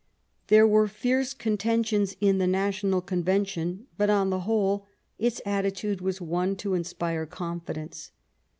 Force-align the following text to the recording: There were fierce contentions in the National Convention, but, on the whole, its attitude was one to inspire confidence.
There 0.47 0.65
were 0.67 0.87
fierce 0.87 1.31
contentions 1.35 2.15
in 2.19 2.39
the 2.39 2.47
National 2.47 3.01
Convention, 3.01 3.85
but, 3.99 4.09
on 4.09 4.31
the 4.31 4.39
whole, 4.49 4.87
its 5.19 5.43
attitude 5.45 6.01
was 6.01 6.19
one 6.19 6.55
to 6.55 6.73
inspire 6.73 7.27
confidence. 7.27 8.09